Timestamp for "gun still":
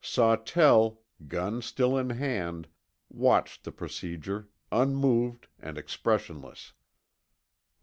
1.27-1.95